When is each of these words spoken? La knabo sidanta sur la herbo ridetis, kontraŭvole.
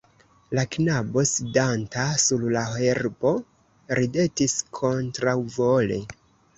La 0.59 0.61
knabo 0.75 1.25
sidanta 1.31 2.07
sur 2.25 2.49
la 2.57 2.65
herbo 2.87 3.37
ridetis, 4.01 4.61
kontraŭvole. 4.83 6.05